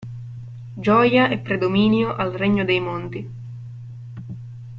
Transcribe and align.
Gioia 0.77 1.29
e 1.29 1.37
predominio 1.37 2.15
al 2.15 2.31
regno 2.31 2.65
dei 2.65 2.79
monti. 2.79 3.29